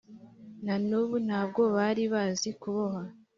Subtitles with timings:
[0.65, 3.01] na n’ubu ntabwo bari bazi kuboha